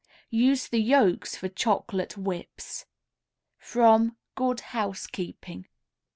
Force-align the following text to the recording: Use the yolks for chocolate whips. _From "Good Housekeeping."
Use 0.31 0.67
the 0.67 0.79
yolks 0.81 1.35
for 1.35 1.47
chocolate 1.47 2.17
whips. 2.17 2.87
_From 3.63 4.15
"Good 4.33 4.61
Housekeeping." 4.73 5.67